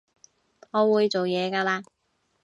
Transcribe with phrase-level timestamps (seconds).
[0.71, 1.83] 我會做嘢㗎喇